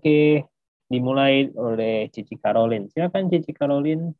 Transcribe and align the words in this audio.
Oke, 0.00 0.48
dimulai 0.88 1.52
oleh 1.60 2.08
Cici 2.08 2.40
Caroline. 2.40 2.88
Silakan 2.88 3.28
Cici 3.28 3.52
Caroline. 3.52 4.16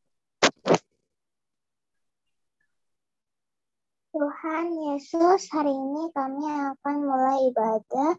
Tuhan 4.13 4.65
Yesus, 4.77 5.49
hari 5.49 5.73
ini 5.73 6.13
kami 6.13 6.45
akan 6.45 6.97
mulai 7.01 7.49
ibadah. 7.49 8.13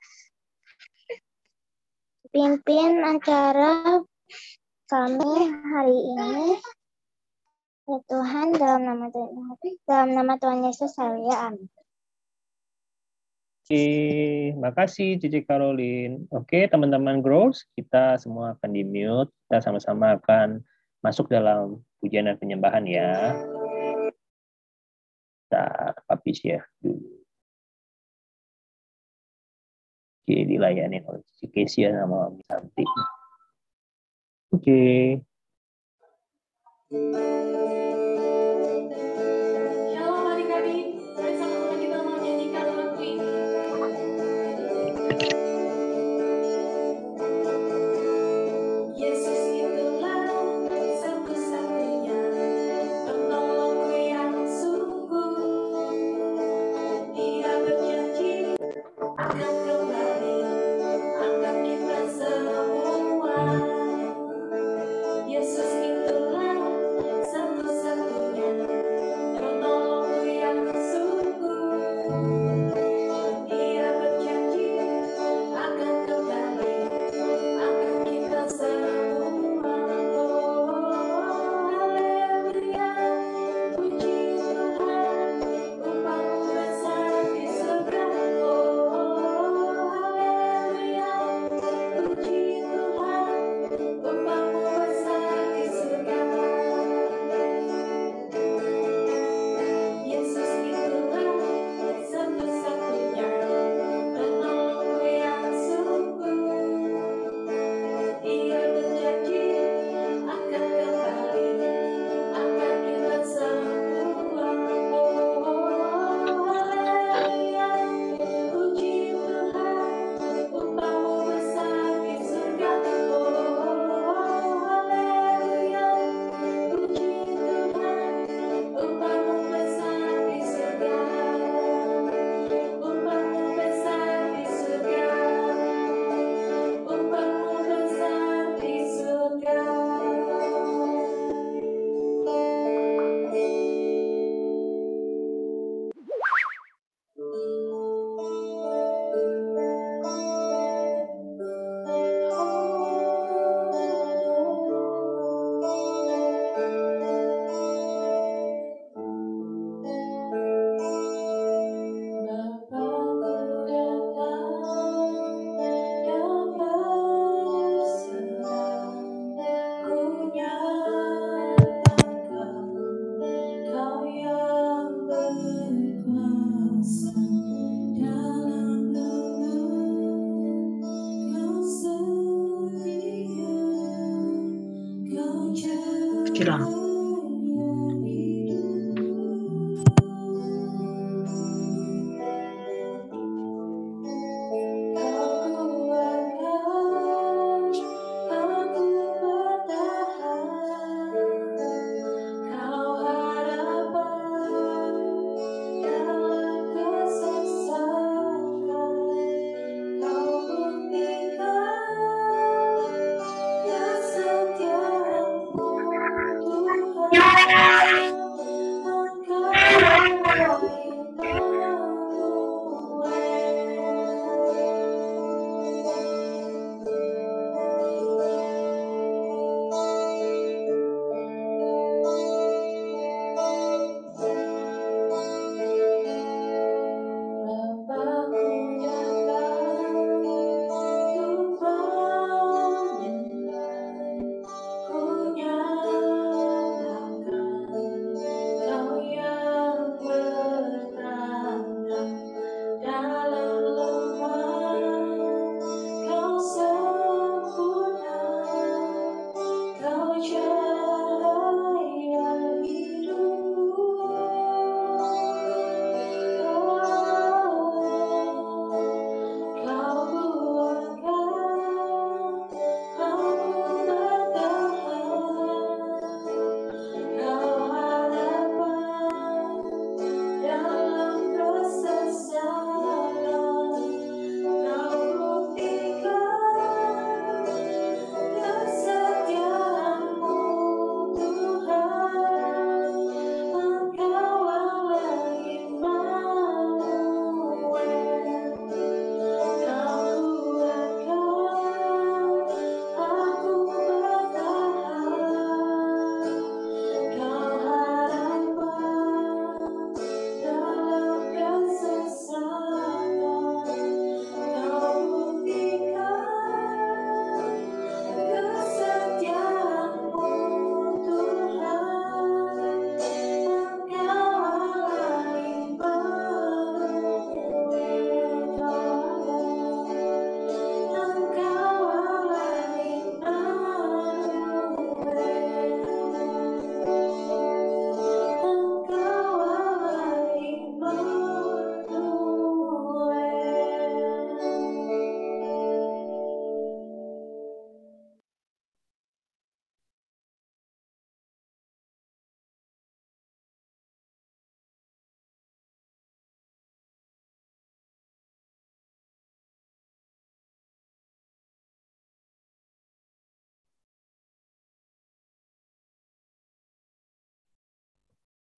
Pimpin 2.33 2.97
acara 3.05 4.01
kami 4.89 5.31
hari 5.53 5.99
ini. 6.01 6.57
Ya 7.85 7.97
Tuhan, 8.09 8.57
dalam 8.57 8.89
nama 8.89 9.05
Tuhan, 9.13 9.53
dalam 9.85 10.09
nama 10.17 10.33
Tuhan 10.41 10.65
Yesus 10.65 10.97
saya 10.97 11.53
amin. 11.53 11.69
Makasih 14.59 15.21
Cici 15.21 15.41
Caroline. 15.47 16.27
Oke, 16.35 16.67
teman-teman 16.67 17.23
Grows, 17.23 17.63
kita 17.73 18.19
semua 18.19 18.59
akan 18.59 18.69
di-mute. 18.75 19.31
Kita 19.47 19.63
sama-sama 19.63 20.19
akan 20.19 20.59
masuk 21.01 21.31
dalam 21.31 21.81
pujian 22.03 22.29
dan 22.29 22.37
penyembahan 22.37 22.85
ya 22.85 23.37
kita 25.51 25.91
publish 26.07 26.47
ya 26.47 26.63
dulu. 26.79 27.11
Oke, 30.23 30.47
dilayani 30.47 31.03
oleh 31.03 31.27
si 31.27 31.51
Kesia 31.51 31.91
sama 31.91 32.31
Santi. 32.47 32.87
Oke. 34.55 35.19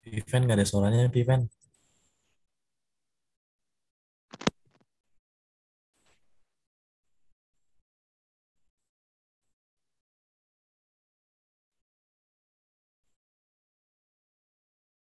Piven 0.03 0.41
nggak 0.45 0.57
ada 0.57 0.67
suaranya, 0.71 1.09
Piven. 1.15 1.41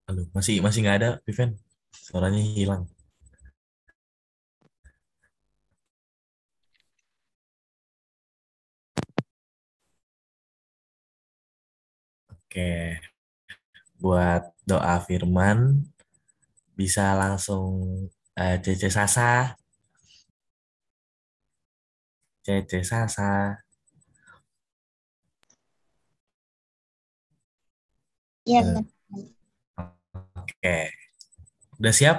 Halo, 0.07 0.21
masih 0.35 0.55
masih 0.65 0.79
nggak 0.83 0.97
ada, 0.99 1.09
Piven. 1.25 1.49
Suaranya 2.07 2.41
hilang. 2.57 2.83
Oke, 12.31 12.99
buat 14.01 14.56
doa 14.67 14.99
firman 15.07 15.59
bisa 16.77 17.15
langsung 17.17 17.67
uh, 18.37 18.55
Cece 18.63 18.89
Sasa. 18.91 19.55
Cece 22.45 22.79
Sasa. 22.83 23.57
Iya, 28.47 28.59
Eh, 28.63 29.27
Oke, 30.37 30.77
udah 31.79 31.93
siap? 31.93 32.17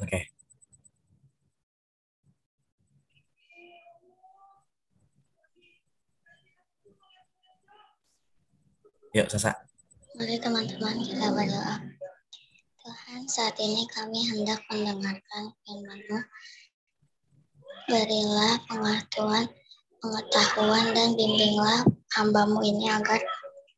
Oke. 0.00 0.20
Yuk, 9.10 9.26
Sasa. 9.26 9.50
Mari 10.14 10.38
teman-teman 10.38 11.02
kita 11.02 11.34
berdoa. 11.34 11.82
Tuhan, 12.78 13.26
saat 13.26 13.58
ini 13.58 13.82
kami 13.90 14.22
hendak 14.22 14.62
mendengarkan 14.70 15.50
firman-Mu. 15.66 16.18
Berilah 17.90 18.54
pengetahuan, 18.70 19.50
pengetahuan 19.98 20.94
dan 20.94 21.18
bimbinglah 21.18 21.82
hambamu 22.14 22.62
ini 22.62 22.86
agar 22.86 23.18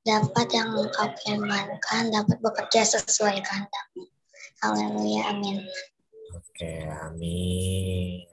dapat 0.04 0.52
yang 0.52 0.76
engkau 0.76 1.08
firmankan 1.24 2.12
dapat 2.12 2.36
bekerja 2.44 3.00
sesuai 3.00 3.40
kehendak-Mu. 3.40 4.04
Haleluya, 4.60 5.32
amin. 5.32 5.64
Oke, 6.36 6.92
amin. 7.08 8.28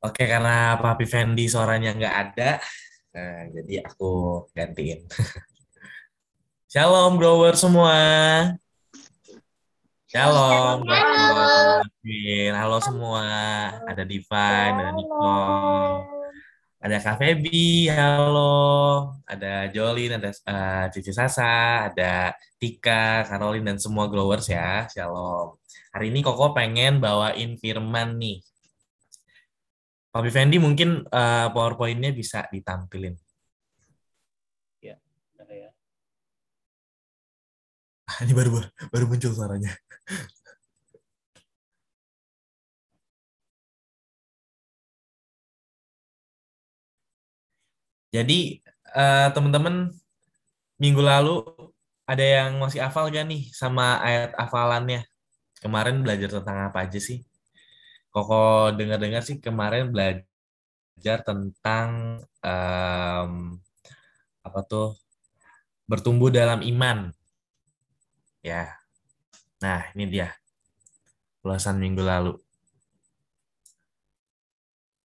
Oke, 0.00 0.24
karena 0.24 0.80
Papi 0.80 1.04
Fendi 1.04 1.44
suaranya 1.44 1.92
nggak 1.92 2.16
ada, 2.32 2.56
nah, 3.12 3.52
jadi 3.52 3.84
aku 3.84 4.48
gantiin. 4.56 5.04
Shalom, 6.68 7.16
grower 7.16 7.56
semua. 7.56 7.96
Shalom, 10.04 10.84
grower. 10.84 11.80
Halo 12.52 12.76
semua. 12.84 13.24
Ada 13.88 14.04
Divine, 14.04 14.76
ada 14.76 14.92
Nicole, 14.92 16.04
ada 16.76 16.96
Kak 17.00 17.24
Feby, 17.24 17.88
halo. 17.88 19.16
Ada 19.24 19.72
Jolin, 19.72 20.20
ada 20.20 20.28
uh, 20.28 20.92
Cici 20.92 21.08
Sasa, 21.08 21.88
ada 21.88 22.36
Tika, 22.60 23.24
Caroline, 23.24 23.64
dan 23.72 23.80
semua 23.80 24.04
growers 24.12 24.52
ya. 24.52 24.84
Shalom. 24.92 25.56
Hari 25.96 26.12
ini 26.12 26.20
Koko 26.20 26.52
pengen 26.52 27.00
bawain 27.00 27.56
firman 27.56 28.20
nih. 28.20 28.44
Papi 30.12 30.28
Fendi 30.28 30.60
mungkin 30.60 31.00
uh, 31.08 31.48
PowerPoint-nya 31.48 32.12
bisa 32.12 32.44
ditampilin. 32.52 33.16
Ya, 34.84 35.00
ada 35.40 35.54
ya. 35.56 35.70
Ini 38.24 38.32
baru 38.32 38.50
baru 38.88 39.04
muncul 39.04 39.32
suaranya. 39.36 39.72
Jadi 48.08 48.64
uh, 48.96 49.28
teman-teman 49.36 49.92
minggu 50.80 51.02
lalu 51.04 51.44
ada 52.08 52.24
yang 52.24 52.56
masih 52.56 52.80
hafal 52.80 53.12
gak 53.12 53.28
nih 53.28 53.52
sama 53.52 54.00
ayat 54.00 54.32
hafalannya? 54.40 55.04
Kemarin 55.60 56.00
belajar 56.00 56.40
tentang 56.40 56.72
apa 56.72 56.88
aja 56.88 56.96
sih? 56.96 57.20
Koko 58.08 58.72
dengar-dengar 58.72 59.20
sih 59.20 59.36
kemarin 59.36 59.92
belajar 59.92 61.20
tentang 61.20 62.22
um, 62.40 63.32
apa 64.40 64.60
tuh 64.64 64.96
bertumbuh 65.84 66.32
dalam 66.32 66.64
iman. 66.64 67.12
Ya. 68.42 68.78
Nah, 69.58 69.90
ini 69.94 70.06
dia. 70.06 70.30
Ulasan 71.42 71.82
minggu 71.82 72.02
lalu. 72.02 72.38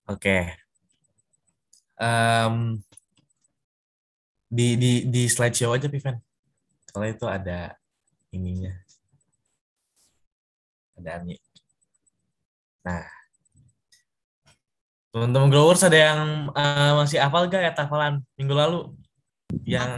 Oke. 0.06 0.54
Um, 1.98 2.84
di 4.52 4.76
di 4.78 4.92
di 5.10 5.24
slideshow 5.26 5.74
aja 5.74 5.90
Piven. 5.90 6.20
Soalnya 6.92 7.12
itu 7.18 7.26
ada 7.26 7.60
ininya. 8.30 8.74
Ada 11.00 11.18
Ani. 11.18 11.42
Nah, 12.84 13.08
teman-teman 15.10 15.50
growers 15.50 15.82
ada 15.82 15.98
yang 15.98 16.20
uh, 16.52 16.92
masih 17.02 17.18
hafal 17.18 17.48
gak 17.50 17.64
ya 17.64 17.72
hafalan 17.74 18.22
minggu 18.38 18.54
lalu? 18.54 18.80
Yang 19.66 19.94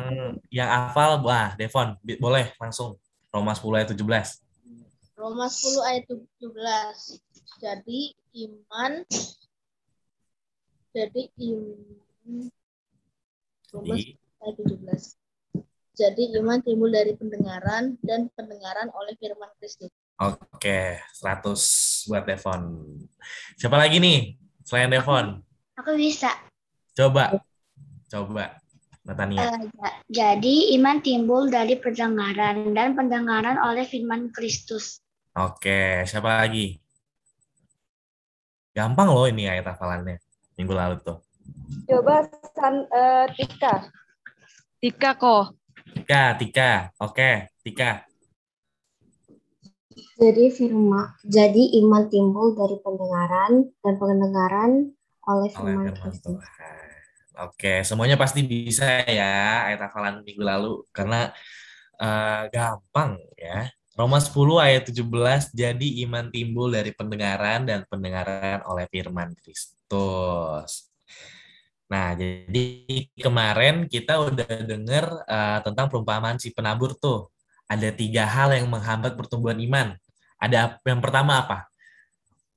yang 0.52 0.70
hafal, 0.70 1.24
wah 1.24 1.56
Devon, 1.60 2.00
boleh 2.20 2.54
langsung 2.60 3.00
Roma 3.36 3.52
10 3.52 3.68
ayat 3.76 3.90
17. 3.92 5.20
Roma 5.20 5.52
10 5.52 5.84
ayat 5.92 6.08
17. 6.08 7.20
Jadi 7.60 8.16
iman 8.48 9.04
jadi 10.96 11.22
iman 11.44 12.48
Roma 13.76 13.94
10 14.00 14.16
ayat 14.16 14.56
17. 14.56 15.20
Jadi 16.00 16.24
iman 16.40 16.64
timbul 16.64 16.88
dari 16.96 17.12
pendengaran 17.20 18.00
dan 18.08 18.32
pendengaran 18.40 18.88
oleh 18.96 19.20
firman 19.20 19.52
Kristus. 19.60 19.92
Oke, 20.16 21.04
100 21.20 22.08
buat 22.08 22.24
Devon. 22.24 22.64
Siapa 23.60 23.76
lagi 23.76 24.00
nih 24.00 24.40
selain 24.64 24.88
Devon? 24.88 25.44
Aku 25.76 25.92
bisa. 26.00 26.32
Coba. 26.96 27.36
Coba. 28.08 28.64
Natania. 29.06 29.54
Uh, 29.54 29.70
jadi 30.10 30.76
iman 30.82 30.98
timbul 31.00 31.48
dari 31.54 31.78
pendengaran 31.78 32.74
dan 32.74 32.98
pendengaran 32.98 33.62
oleh 33.62 33.86
firman 33.86 34.34
Kristus. 34.34 35.00
Oke, 35.38 36.02
siapa 36.10 36.42
lagi? 36.42 36.82
Gampang 38.74 39.08
loh 39.14 39.30
ini 39.30 39.48
ayat 39.48 39.72
hafalannya 39.72 40.20
minggu 40.58 40.74
lalu 40.74 40.98
tuh. 41.06 41.22
Coba 41.86 42.26
San, 42.58 42.90
uh, 42.90 43.30
Tika. 43.38 43.94
Tika 44.82 45.12
kok. 45.16 45.54
Tika, 45.94 46.36
Tika. 46.42 46.72
Oke, 47.00 47.54
Tika. 47.62 48.04
Jadi 50.16 50.48
firman, 50.48 51.12
jadi 51.28 51.84
iman 51.84 52.08
timbul 52.08 52.56
dari 52.56 52.80
pendengaran 52.80 53.68
dan 53.84 53.94
pendengaran 54.00 54.72
oleh 55.28 55.50
firman 55.52 55.92
Kristus. 55.92 56.40
Oke, 57.36 57.84
semuanya 57.84 58.16
pasti 58.16 58.48
bisa 58.48 59.04
ya 59.04 59.68
ayat 59.68 59.92
hafalan 59.92 60.24
minggu 60.24 60.40
lalu 60.40 60.88
karena 60.96 61.36
uh, 62.00 62.48
gampang 62.48 63.20
ya. 63.36 63.68
Roma 63.96 64.20
10 64.20 64.60
ayat 64.60 64.84
17, 64.92 65.56
jadi 65.56 65.88
iman 66.04 66.28
timbul 66.28 66.68
dari 66.68 66.92
pendengaran 66.92 67.64
dan 67.64 67.88
pendengaran 67.88 68.60
oleh 68.68 68.92
firman 68.92 69.32
Kristus. 69.40 70.92
Nah, 71.88 72.12
jadi 72.12 72.68
kemarin 73.16 73.88
kita 73.88 74.20
udah 74.20 74.68
dengar 74.68 75.06
uh, 75.24 75.60
tentang 75.64 75.88
perumpamaan 75.88 76.36
si 76.36 76.52
penabur 76.52 76.92
tuh. 77.00 77.32
Ada 77.72 77.96
tiga 77.96 78.28
hal 78.28 78.52
yang 78.52 78.68
menghambat 78.68 79.16
pertumbuhan 79.16 79.58
iman. 79.64 79.96
Ada 80.44 80.76
yang 80.84 81.00
pertama 81.00 81.48
apa? 81.48 81.72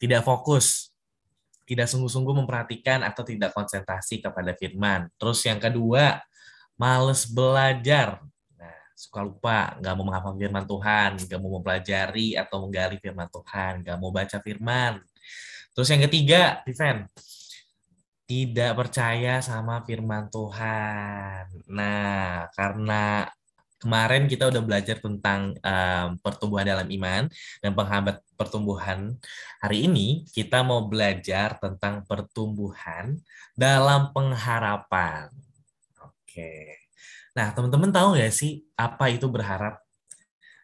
Tidak 0.02 0.26
fokus, 0.26 0.87
tidak 1.68 1.84
sungguh-sungguh 1.84 2.32
memperhatikan 2.32 3.04
atau 3.04 3.20
tidak 3.20 3.52
konsentrasi 3.52 4.24
kepada 4.24 4.56
firman. 4.56 5.12
Terus 5.20 5.44
yang 5.44 5.60
kedua, 5.60 6.16
males 6.80 7.28
belajar. 7.28 8.24
Nah, 8.56 8.78
suka 8.96 9.20
lupa, 9.20 9.76
nggak 9.76 9.92
mau 9.92 10.04
menghafal 10.08 10.32
firman 10.40 10.64
Tuhan, 10.64 11.10
nggak 11.28 11.40
mau 11.44 11.60
mempelajari 11.60 12.40
atau 12.40 12.56
menggali 12.64 12.96
firman 12.96 13.28
Tuhan, 13.28 13.84
nggak 13.84 13.96
mau 14.00 14.08
baca 14.08 14.40
firman. 14.40 15.04
Terus 15.76 15.88
yang 15.92 16.02
ketiga, 16.08 16.64
Viven, 16.64 17.04
tidak 18.24 18.72
percaya 18.72 19.44
sama 19.44 19.84
firman 19.84 20.32
Tuhan. 20.32 21.52
Nah, 21.68 22.48
karena 22.56 23.28
kemarin 23.78 24.26
kita 24.26 24.50
udah 24.50 24.62
belajar 24.62 24.98
tentang 24.98 25.54
um, 25.62 26.08
pertumbuhan 26.18 26.66
dalam 26.66 26.86
iman 26.90 27.30
dan 27.62 27.72
penghambat 27.72 28.16
pertumbuhan. 28.34 29.14
Hari 29.62 29.86
ini 29.86 30.26
kita 30.34 30.66
mau 30.66 30.86
belajar 30.90 31.56
tentang 31.62 32.02
pertumbuhan 32.04 33.18
dalam 33.54 34.10
pengharapan. 34.10 35.30
Oke. 36.02 36.82
Nah, 37.38 37.54
teman-teman 37.54 37.94
tahu 37.94 38.18
nggak 38.18 38.34
sih 38.34 38.66
apa 38.74 39.14
itu 39.14 39.30
berharap? 39.30 39.78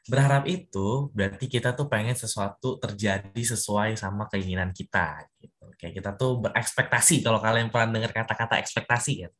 Berharap 0.04 0.44
itu 0.50 1.08
berarti 1.16 1.48
kita 1.48 1.72
tuh 1.72 1.88
pengen 1.88 2.12
sesuatu 2.12 2.76
terjadi 2.76 3.40
sesuai 3.56 3.96
sama 3.96 4.28
keinginan 4.28 4.74
kita. 4.74 5.22
Gitu. 5.38 5.64
Kayak 5.80 5.94
kita 6.02 6.10
tuh 6.18 6.44
berekspektasi. 6.44 7.24
Kalau 7.24 7.38
kalian 7.40 7.70
pernah 7.70 8.02
dengar 8.02 8.12
kata-kata 8.12 8.60
ekspektasi 8.60 9.12
ya, 9.24 9.30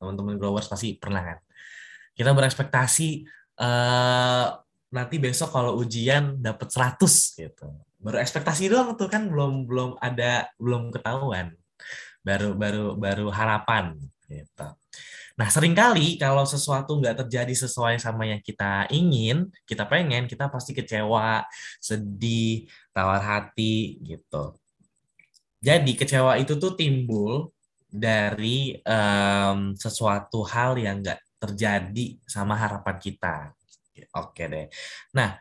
teman-teman 0.00 0.40
growers 0.40 0.66
pasti 0.66 0.96
pernah 0.96 1.22
kan 1.22 1.38
kita 2.14 2.30
berekspektasi 2.34 3.24
uh, 3.60 4.46
nanti 4.90 5.16
besok 5.22 5.54
kalau 5.54 5.78
ujian 5.78 6.38
dapat 6.42 6.68
100 6.68 7.00
gitu. 7.38 7.68
Baru 8.00 8.16
ekspektasi 8.18 8.72
doang 8.72 8.96
tuh 8.96 9.06
kan 9.06 9.28
belum 9.28 9.68
belum 9.68 9.90
ada 10.00 10.50
belum 10.56 10.90
ketahuan. 10.90 11.54
Baru 12.20 12.56
baru 12.56 12.96
baru 12.96 13.26
harapan 13.32 13.96
gitu. 14.26 14.66
Nah, 15.40 15.48
sering 15.48 15.72
kali 15.72 16.20
kalau 16.20 16.44
sesuatu 16.44 17.00
nggak 17.00 17.24
terjadi 17.24 17.54
sesuai 17.64 17.96
sama 17.96 18.28
yang 18.28 18.44
kita 18.44 18.84
ingin, 18.92 19.48
kita 19.64 19.88
pengen, 19.88 20.28
kita 20.28 20.52
pasti 20.52 20.76
kecewa, 20.76 21.48
sedih, 21.80 22.68
tawar 22.92 23.24
hati, 23.24 23.96
gitu. 24.04 24.52
Jadi, 25.64 25.96
kecewa 25.96 26.36
itu 26.36 26.60
tuh 26.60 26.76
timbul 26.76 27.56
dari 27.88 28.76
um, 28.84 29.72
sesuatu 29.72 30.44
hal 30.44 30.76
yang 30.76 31.00
nggak 31.00 31.20
terjadi 31.40 32.20
sama 32.28 32.54
harapan 32.54 32.96
kita. 33.00 33.56
Oke 34.16 34.44
deh. 34.46 34.68
Nah, 35.16 35.40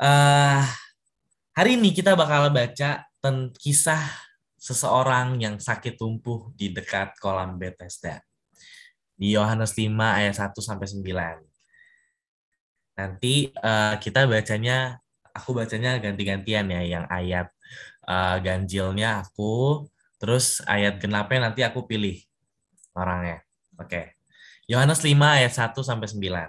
uh, 0.00 0.64
hari 1.52 1.76
ini 1.76 1.92
kita 1.92 2.16
bakal 2.16 2.48
baca 2.48 3.04
tentang 3.20 3.52
kisah 3.60 4.00
seseorang 4.56 5.40
yang 5.40 5.60
sakit 5.60 5.96
tumpuh 6.00 6.52
di 6.56 6.72
dekat 6.72 7.16
kolam 7.20 7.60
Bethesda. 7.60 8.24
Di 9.16 9.36
Yohanes 9.36 9.76
5 9.76 9.92
ayat 9.92 10.36
1 10.36 10.56
sampai 10.60 10.88
9. 10.88 11.44
Nanti 12.96 13.52
uh, 13.60 13.96
kita 14.00 14.24
bacanya 14.24 15.00
aku 15.36 15.56
bacanya 15.56 16.00
ganti-gantian 16.00 16.68
ya, 16.68 16.80
yang 16.84 17.04
ayat 17.08 17.48
uh, 18.08 18.36
ganjilnya 18.40 19.24
aku, 19.24 19.84
terus 20.20 20.60
ayat 20.68 21.00
genapnya 21.00 21.48
nanti 21.48 21.60
aku 21.64 21.84
pilih 21.88 22.20
orangnya. 22.96 23.44
Oke. 23.80 23.88
Okay. 23.88 24.19
Yohanes 24.70 25.02
5 25.02 25.18
ayat 25.18 25.50
1 25.50 25.82
sampai 25.82 26.06
9. 26.06 26.46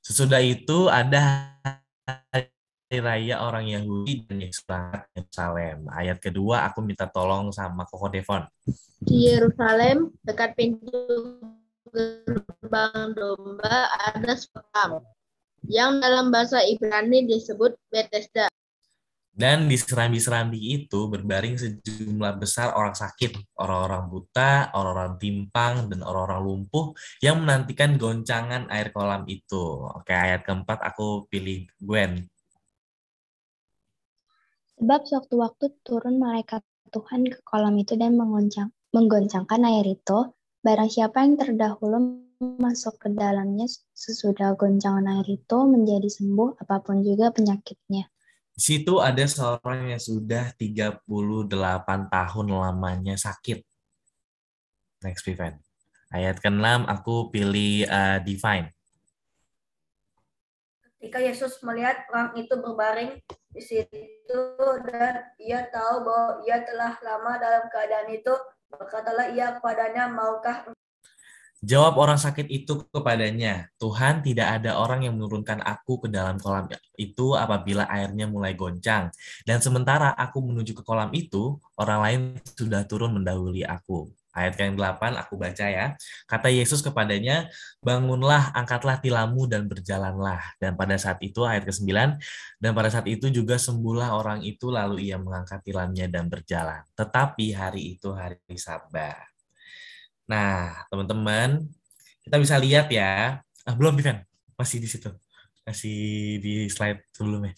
Sesudah 0.00 0.40
itu 0.40 0.88
ada 0.88 1.52
hari 2.08 2.48
raya 2.96 3.44
orang 3.44 3.68
Yahudi 3.68 4.24
dan 4.24 4.40
Yerusalem. 4.40 5.84
Ayat 5.92 6.16
kedua 6.16 6.64
aku 6.64 6.80
minta 6.80 7.04
tolong 7.12 7.52
sama 7.52 7.84
Koko 7.84 8.08
Devon. 8.08 8.48
Di 9.04 9.36
Yerusalem 9.36 10.16
dekat 10.24 10.56
pintu 10.56 10.96
gerbang 11.92 13.12
domba 13.12 14.00
ada 14.00 14.32
sekam 14.32 15.04
yang 15.68 16.00
dalam 16.00 16.32
bahasa 16.32 16.64
Ibrani 16.64 17.28
disebut 17.28 17.76
Bethesda. 17.92 18.48
Dan 19.32 19.64
di 19.64 19.80
serambi-serambi 19.80 20.60
itu 20.60 21.08
berbaring 21.08 21.56
sejumlah 21.56 22.36
besar 22.36 22.76
orang 22.76 22.92
sakit, 22.92 23.56
orang-orang 23.56 24.12
buta, 24.12 24.76
orang-orang 24.76 25.16
timpang, 25.16 25.88
dan 25.88 26.04
orang-orang 26.04 26.40
lumpuh 26.44 26.92
yang 27.24 27.40
menantikan 27.40 27.96
goncangan 27.96 28.68
air 28.68 28.92
kolam 28.92 29.24
itu. 29.24 29.88
Oke, 29.88 30.12
ayat 30.12 30.44
keempat 30.44 30.84
aku 30.84 31.24
pilih 31.32 31.64
Gwen. 31.80 32.28
Sebab 34.76 35.00
sewaktu-waktu 35.08 35.80
turun 35.80 36.20
malaikat 36.20 36.60
Tuhan 36.92 37.24
ke 37.24 37.40
kolam 37.40 37.80
itu 37.80 37.96
dan 37.96 38.20
mengoncang, 38.20 38.68
menggoncangkan 38.92 39.64
air 39.64 39.96
itu, 39.96 40.28
barang 40.60 40.92
siapa 40.92 41.24
yang 41.24 41.40
terdahulu 41.40 42.20
masuk 42.60 43.00
ke 43.00 43.08
dalamnya 43.08 43.64
sesudah 43.96 44.52
goncangan 44.60 45.08
air 45.08 45.40
itu 45.40 45.56
menjadi 45.64 46.12
sembuh 46.12 46.60
apa 46.60 46.84
pun 46.84 47.00
juga 47.00 47.32
penyakitnya. 47.32 48.11
Di 48.52 48.60
situ 48.60 49.00
ada 49.00 49.24
seorang 49.24 49.96
yang 49.96 50.02
sudah 50.02 50.52
38 50.54 51.08
tahun 52.12 52.46
lamanya 52.52 53.16
sakit. 53.16 53.64
Next 55.02 55.24
event. 55.24 55.56
Ayat 56.12 56.36
ke-6 56.44 56.84
aku 56.84 57.32
pilih 57.32 57.88
uh, 57.88 58.20
Divine. 58.20 58.68
Ketika 61.00 61.18
Yesus 61.18 61.58
melihat 61.64 62.04
orang 62.12 62.36
itu 62.36 62.54
berbaring 62.60 63.18
di 63.50 63.62
situ 63.64 64.40
dan 64.86 65.32
ia 65.40 65.66
tahu 65.72 66.04
bahwa 66.06 66.44
ia 66.46 66.62
telah 66.62 66.94
lama 67.00 67.32
dalam 67.40 67.64
keadaan 67.72 68.12
itu, 68.12 68.30
berkatalah 68.68 69.32
ia 69.32 69.56
kepadanya, 69.58 70.12
maukah 70.12 70.68
Jawab 71.62 71.94
orang 71.94 72.18
sakit 72.18 72.50
itu 72.50 72.90
kepadanya, 72.90 73.70
Tuhan 73.78 74.26
tidak 74.26 74.58
ada 74.58 74.82
orang 74.82 75.06
yang 75.06 75.14
menurunkan 75.14 75.62
aku 75.62 76.02
ke 76.02 76.08
dalam 76.10 76.34
kolam 76.42 76.66
itu 76.98 77.38
apabila 77.38 77.86
airnya 77.86 78.26
mulai 78.26 78.58
goncang. 78.58 79.14
Dan 79.46 79.62
sementara 79.62 80.10
aku 80.10 80.42
menuju 80.42 80.74
ke 80.74 80.82
kolam 80.82 81.14
itu, 81.14 81.62
orang 81.78 81.98
lain 82.02 82.20
sudah 82.58 82.82
turun 82.82 83.14
mendahului 83.14 83.62
aku. 83.62 84.10
Ayat 84.34 84.58
yang 84.58 84.74
8 84.74 85.14
aku 85.22 85.38
baca 85.38 85.66
ya. 85.70 85.94
Kata 86.26 86.50
Yesus 86.50 86.82
kepadanya, 86.82 87.46
bangunlah, 87.78 88.50
angkatlah 88.58 88.98
tilammu 88.98 89.46
dan 89.46 89.70
berjalanlah. 89.70 90.42
Dan 90.58 90.74
pada 90.74 90.98
saat 90.98 91.22
itu, 91.22 91.46
ayat 91.46 91.62
ke-9, 91.62 92.18
dan 92.58 92.70
pada 92.74 92.90
saat 92.90 93.06
itu 93.06 93.30
juga 93.30 93.54
sembuhlah 93.54 94.10
orang 94.18 94.42
itu 94.42 94.66
lalu 94.66 95.06
ia 95.06 95.20
mengangkat 95.20 95.62
tilamnya 95.62 96.10
dan 96.10 96.26
berjalan. 96.26 96.82
Tetapi 96.98 97.54
hari 97.54 97.94
itu 97.94 98.10
hari 98.10 98.40
sabat. 98.58 99.31
Nah, 100.26 100.86
teman-teman, 100.88 101.66
kita 102.22 102.36
bisa 102.38 102.56
lihat 102.58 102.88
ya. 102.90 103.42
Ah, 103.66 103.74
belum, 103.74 103.98
Vivian. 103.98 104.22
Masih 104.54 104.78
di 104.78 104.88
situ. 104.90 105.10
Masih 105.66 106.38
di 106.42 106.66
slide 106.70 107.02
sebelumnya. 107.14 107.54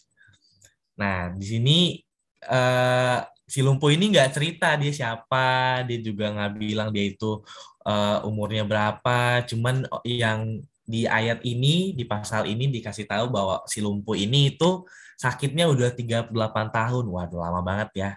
Nah, 0.94 1.34
di 1.34 1.46
sini 1.46 1.78
uh, 2.46 3.18
si 3.44 3.60
Lumpuh 3.60 3.92
ini 3.92 4.14
nggak 4.14 4.30
cerita 4.34 4.78
dia 4.78 4.92
siapa, 4.94 5.82
dia 5.84 5.98
juga 6.00 6.32
nggak 6.32 6.52
bilang 6.56 6.88
dia 6.94 7.04
itu 7.12 7.42
uh, 7.84 8.18
umurnya 8.28 8.64
berapa. 8.64 9.44
Cuman 9.48 9.84
yang 10.06 10.64
di 10.84 11.08
ayat 11.08 11.40
ini, 11.44 11.96
di 11.96 12.04
pasal 12.04 12.44
ini 12.48 12.68
dikasih 12.68 13.08
tahu 13.08 13.32
bahwa 13.32 13.64
si 13.68 13.80
Lumpuh 13.80 14.16
ini 14.16 14.56
itu 14.56 14.84
sakitnya 15.16 15.68
udah 15.68 15.92
38 15.92 16.32
tahun. 16.72 17.04
Waduh, 17.08 17.40
lama 17.40 17.60
banget 17.64 17.90
ya. 17.96 18.10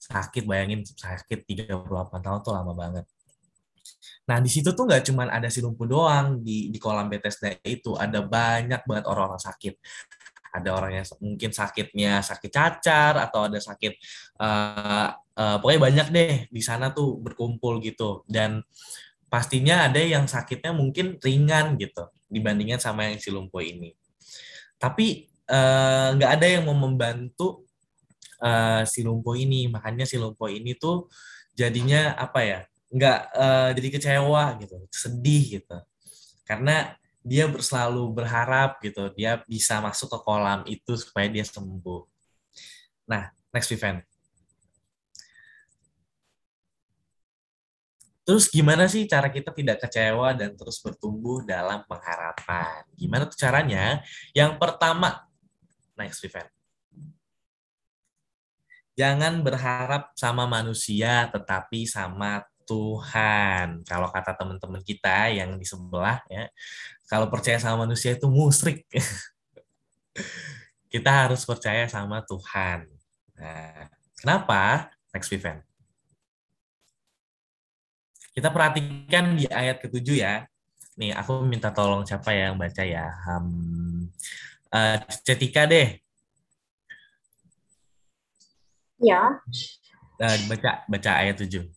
Sakit, 0.00 0.44
bayangin 0.44 0.84
sakit 0.84 1.44
38 1.48 2.24
tahun 2.24 2.38
tuh 2.44 2.52
lama 2.52 2.72
banget. 2.72 3.04
Nah, 4.26 4.38
di 4.42 4.50
situ 4.50 4.74
tuh 4.74 4.90
nggak 4.90 5.06
cuma 5.06 5.30
ada 5.30 5.46
si 5.46 5.62
lumpuh 5.62 5.86
doang 5.86 6.42
di, 6.42 6.68
di 6.70 6.78
kolam 6.82 7.06
Bethesda 7.06 7.54
itu, 7.62 7.94
ada 7.94 8.22
banyak 8.26 8.82
banget 8.82 9.04
orang-orang 9.06 9.38
sakit. 9.38 9.78
Ada 10.50 10.72
orang 10.72 10.92
yang 10.98 11.06
mungkin 11.20 11.50
sakitnya 11.52 12.24
sakit 12.24 12.48
cacar 12.48 13.20
atau 13.20 13.44
ada 13.44 13.60
sakit 13.60 13.92
uh, 14.40 15.12
uh, 15.36 15.56
pokoknya 15.60 15.80
banyak 15.80 16.06
deh 16.08 16.34
di 16.48 16.62
sana 16.64 16.90
tuh 16.96 17.20
berkumpul 17.20 17.76
gitu 17.84 18.24
dan 18.24 18.64
pastinya 19.28 19.84
ada 19.84 20.00
yang 20.00 20.24
sakitnya 20.24 20.72
mungkin 20.72 21.20
ringan 21.20 21.76
gitu 21.76 22.08
dibandingkan 22.32 22.80
sama 22.80 23.12
yang 23.12 23.20
si 23.20 23.28
lumpuh 23.28 23.60
ini. 23.60 23.92
Tapi 24.80 25.28
nggak 26.16 26.30
uh, 26.30 26.36
ada 26.40 26.46
yang 26.48 26.66
mau 26.66 26.74
membantu 26.74 27.68
uh, 28.42 28.82
si 28.88 29.04
lumpuh 29.04 29.36
ini, 29.38 29.70
makanya 29.70 30.08
si 30.08 30.18
lumpuh 30.18 30.50
ini 30.50 30.74
tuh 30.74 31.06
jadinya 31.52 32.16
apa 32.16 32.40
ya? 32.42 32.60
Nggak 32.96 33.20
uh, 33.36 33.70
jadi 33.76 33.88
kecewa 33.92 34.56
gitu, 34.64 34.76
sedih 34.88 35.60
gitu. 35.60 35.76
Karena 36.48 36.96
dia 37.20 37.44
selalu 37.60 38.08
berharap 38.16 38.80
gitu, 38.80 39.12
dia 39.12 39.44
bisa 39.44 39.84
masuk 39.84 40.08
ke 40.16 40.18
kolam 40.24 40.64
itu 40.64 40.96
supaya 40.96 41.28
dia 41.28 41.44
sembuh. 41.44 42.02
Nah, 43.04 43.28
next 43.52 43.68
event. 43.74 44.00
Terus 48.26 48.50
gimana 48.50 48.90
sih 48.90 49.06
cara 49.06 49.30
kita 49.30 49.54
tidak 49.54 49.86
kecewa 49.86 50.34
dan 50.34 50.58
terus 50.58 50.82
bertumbuh 50.82 51.46
dalam 51.46 51.86
pengharapan? 51.86 52.82
Gimana 52.98 53.22
tuh 53.30 53.38
caranya? 53.38 54.02
Yang 54.34 54.58
pertama, 54.58 55.30
next 55.94 56.26
event. 56.26 56.50
Jangan 58.98 59.44
berharap 59.46 60.10
sama 60.18 60.48
manusia, 60.48 61.30
tetapi 61.30 61.86
sama 61.86 62.42
Tuhan. 62.66 63.86
Kalau 63.86 64.10
kata 64.10 64.34
teman-teman 64.34 64.82
kita 64.82 65.30
yang 65.30 65.54
di 65.54 65.62
sebelah 65.62 66.18
ya, 66.26 66.50
kalau 67.06 67.30
percaya 67.30 67.62
sama 67.62 67.86
manusia 67.86 68.18
itu 68.18 68.26
musrik. 68.26 68.82
kita 70.92 71.10
harus 71.10 71.46
percaya 71.46 71.86
sama 71.86 72.26
Tuhan. 72.26 72.90
Nah, 73.38 73.86
kenapa? 74.18 74.90
Next 75.14 75.30
event. 75.30 75.62
Kita 78.36 78.52
perhatikan 78.52 79.38
di 79.38 79.48
ayat 79.48 79.80
ketujuh 79.80 80.18
ya. 80.20 80.44
nih 80.96 81.12
aku 81.12 81.44
minta 81.44 81.68
tolong 81.68 82.08
siapa 82.08 82.32
yang 82.32 82.56
baca 82.56 82.80
ya. 82.80 83.12
Um, 83.28 84.08
uh, 84.72 84.96
Cetika 85.24 85.68
deh. 85.68 86.00
Ya. 88.96 89.44
Uh, 90.16 90.36
baca 90.48 90.88
baca 90.88 91.10
ayat 91.20 91.36
7. 91.36 91.68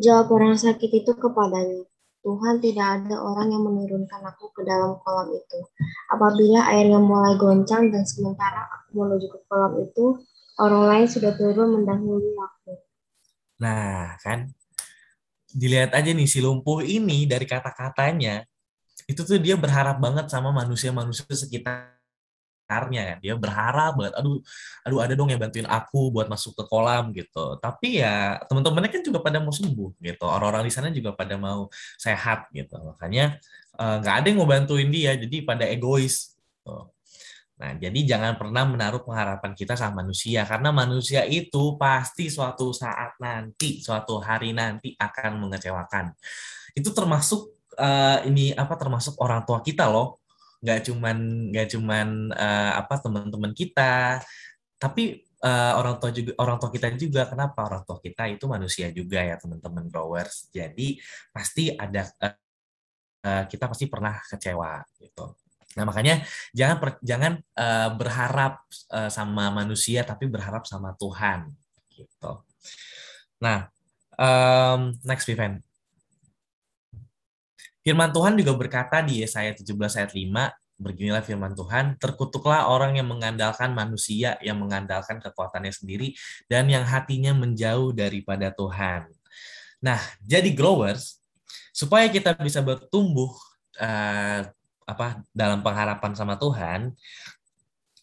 Jawab 0.00 0.32
orang 0.32 0.56
sakit 0.56 1.04
itu 1.04 1.12
kepadanya, 1.12 1.84
Tuhan 2.24 2.56
tidak 2.64 2.86
ada 3.04 3.20
orang 3.20 3.52
yang 3.52 3.64
menurunkan 3.68 4.24
aku 4.24 4.48
ke 4.56 4.64
dalam 4.64 4.96
kolam 5.04 5.28
itu. 5.36 5.60
Apabila 6.08 6.72
airnya 6.72 6.96
mulai 6.96 7.36
goncang 7.36 7.92
dan 7.92 8.08
sementara 8.08 8.64
aku 8.64 8.96
menuju 8.96 9.28
ke 9.28 9.38
kolam 9.44 9.76
itu, 9.84 10.24
orang 10.56 10.84
lain 10.88 11.06
sudah 11.06 11.36
turun 11.36 11.80
mendahului 11.80 12.32
aku. 12.32 12.72
Nah, 13.60 14.16
kan 14.24 14.48
dilihat 15.52 15.92
aja 15.92 16.16
nih 16.16 16.24
si 16.24 16.40
lumpuh 16.40 16.80
ini 16.80 17.28
dari 17.28 17.44
kata-katanya 17.44 18.46
itu 19.04 19.20
tuh 19.20 19.36
dia 19.36 19.58
berharap 19.58 20.00
banget 20.00 20.30
sama 20.32 20.54
manusia-manusia 20.54 21.26
sekitar 21.28 21.99
sekitarnya 22.70 23.02
kan. 23.14 23.18
Dia 23.18 23.34
berharap 23.34 23.92
banget 23.98 24.14
aduh 24.14 24.38
aduh 24.86 24.98
ada 25.02 25.12
dong 25.18 25.28
yang 25.34 25.42
bantuin 25.42 25.66
aku 25.66 26.14
buat 26.14 26.30
masuk 26.30 26.54
ke 26.54 26.64
kolam 26.70 27.10
gitu. 27.10 27.58
Tapi 27.58 27.98
ya 27.98 28.38
teman-temannya 28.46 28.90
kan 28.94 29.02
juga 29.02 29.18
pada 29.18 29.42
mau 29.42 29.50
sembuh 29.50 29.90
gitu. 29.98 30.24
Orang-orang 30.24 30.62
di 30.70 30.72
sana 30.72 30.94
juga 30.94 31.10
pada 31.18 31.34
mau 31.34 31.66
sehat 31.98 32.46
gitu. 32.54 32.78
Makanya 32.78 33.42
eh, 33.74 33.96
nggak 33.98 34.14
uh, 34.14 34.18
ada 34.22 34.26
yang 34.30 34.38
mau 34.38 34.48
bantuin 34.48 34.88
dia 34.88 35.18
jadi 35.18 35.42
pada 35.42 35.66
egois 35.66 36.38
gitu. 36.38 36.94
Nah, 37.60 37.76
jadi 37.76 38.16
jangan 38.16 38.40
pernah 38.40 38.64
menaruh 38.64 39.04
pengharapan 39.04 39.52
kita 39.52 39.76
sama 39.76 40.00
manusia 40.00 40.48
karena 40.48 40.72
manusia 40.72 41.28
itu 41.28 41.76
pasti 41.76 42.32
suatu 42.32 42.72
saat 42.72 43.20
nanti, 43.20 43.84
suatu 43.84 44.16
hari 44.16 44.56
nanti 44.56 44.96
akan 44.96 45.44
mengecewakan. 45.44 46.16
Itu 46.72 46.96
termasuk 46.96 47.52
uh, 47.76 48.24
ini 48.24 48.56
apa 48.56 48.80
termasuk 48.80 49.20
orang 49.20 49.44
tua 49.44 49.60
kita 49.60 49.92
loh 49.92 50.19
nggak 50.60 50.92
cuman 50.92 51.16
nggak 51.52 51.68
cuman 51.72 52.08
uh, 52.36 52.72
apa 52.80 52.94
teman-teman 53.00 53.52
kita 53.56 54.20
tapi 54.80 55.24
uh, 55.44 55.72
orang 55.76 55.96
tua 56.00 56.10
juga 56.12 56.32
orang 56.40 56.56
tua 56.60 56.70
kita 56.72 56.88
juga. 56.96 57.28
Kenapa? 57.28 57.60
Orang 57.68 57.82
tua 57.84 57.98
kita 58.00 58.28
itu 58.28 58.44
manusia 58.48 58.88
juga 58.92 59.20
ya 59.20 59.36
teman-teman 59.36 59.88
growers. 59.88 60.48
Jadi 60.52 61.00
pasti 61.32 61.72
ada 61.72 62.08
uh, 62.20 62.34
uh, 63.28 63.44
kita 63.48 63.64
pasti 63.68 63.84
pernah 63.88 64.20
kecewa 64.24 64.84
gitu. 65.00 65.36
Nah 65.76 65.84
makanya 65.86 66.24
jangan 66.50 66.76
per, 66.82 66.90
jangan 67.04 67.32
uh, 67.54 67.90
berharap 67.94 68.64
uh, 68.90 69.10
sama 69.12 69.54
manusia 69.54 70.02
tapi 70.02 70.26
berharap 70.26 70.66
sama 70.66 70.96
Tuhan 70.96 71.52
gitu. 71.94 72.32
Nah 73.40 73.68
um, 74.16 74.96
next 75.06 75.28
event 75.30 75.62
Firman 77.80 78.12
Tuhan 78.12 78.36
juga 78.36 78.52
berkata 78.52 79.00
di 79.00 79.24
Yesaya 79.24 79.56
17 79.56 79.72
ayat 79.96 80.12
5, 80.12 80.80
beginilah 80.80 81.20
firman 81.20 81.52
Tuhan, 81.52 82.00
terkutuklah 82.00 82.68
orang 82.72 82.96
yang 82.96 83.08
mengandalkan 83.08 83.76
manusia, 83.76 84.40
yang 84.40 84.56
mengandalkan 84.60 85.20
kekuatannya 85.20 85.72
sendiri, 85.72 86.16
dan 86.48 86.68
yang 86.72 86.84
hatinya 86.88 87.36
menjauh 87.36 87.92
daripada 87.92 88.48
Tuhan. 88.52 89.12
Nah, 89.84 90.00
jadi 90.24 90.52
growers, 90.56 91.20
supaya 91.72 92.08
kita 92.08 92.36
bisa 92.40 92.64
bertumbuh 92.64 93.32
uh, 93.80 94.40
apa 94.84 95.22
dalam 95.32 95.60
pengharapan 95.60 96.12
sama 96.16 96.36
Tuhan, 96.40 96.92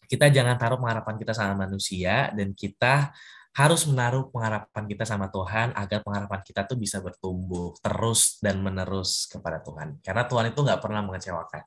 kita 0.08 0.32
jangan 0.32 0.56
taruh 0.56 0.80
pengharapan 0.80 1.18
kita 1.22 1.34
sama 1.34 1.68
manusia, 1.68 2.34
dan 2.34 2.54
kita 2.54 3.14
harus 3.58 3.90
menaruh 3.90 4.30
pengharapan 4.30 4.86
kita 4.86 5.02
sama 5.02 5.34
Tuhan 5.34 5.74
agar 5.74 6.06
pengharapan 6.06 6.46
kita 6.46 6.70
tuh 6.70 6.78
bisa 6.78 7.02
bertumbuh 7.02 7.74
terus 7.82 8.38
dan 8.38 8.62
menerus 8.62 9.26
kepada 9.26 9.58
Tuhan. 9.66 9.98
Karena 10.06 10.30
Tuhan 10.30 10.54
itu 10.54 10.60
nggak 10.62 10.78
pernah 10.78 11.02
mengecewakan. 11.02 11.66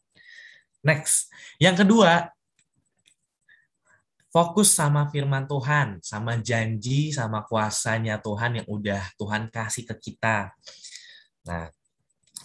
Next, 0.86 1.34
yang 1.58 1.74
kedua, 1.74 2.30
fokus 4.30 4.70
sama 4.70 5.10
firman 5.10 5.50
Tuhan, 5.50 5.98
sama 5.98 6.38
janji, 6.38 7.10
sama 7.10 7.42
kuasanya 7.42 8.22
Tuhan 8.22 8.62
yang 8.62 8.66
udah 8.70 9.02
Tuhan 9.18 9.50
kasih 9.50 9.82
ke 9.90 9.94
kita. 9.98 10.54
Nah, 11.42 11.74